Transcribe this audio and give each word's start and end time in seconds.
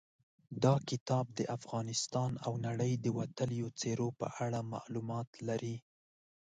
دا 0.63 0.75
کتاب 0.89 1.25
د 1.37 1.39
افغانستان 1.57 2.31
او 2.45 2.53
نړۍ 2.67 2.93
د 2.99 3.05
وتلیو 3.19 3.67
څېرو 3.79 4.07
په 4.19 4.27
اړه 4.45 4.59
معلومات 4.73 5.29
لري. 5.47 5.75